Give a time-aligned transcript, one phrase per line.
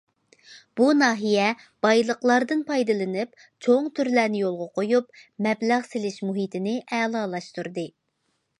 [0.79, 1.49] بۇ ناھىيە
[1.85, 7.89] بايلىقلاردىن پايدىلىنىپ، چوڭ تۈرلەرنى يولغا قويۇپ، مەبلەغ سېلىش مۇھىتىنى ئەلالاشتۇردى.